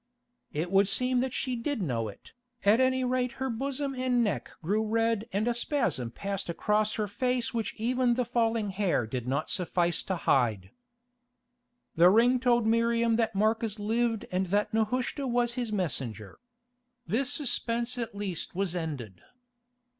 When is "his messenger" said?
15.53-16.39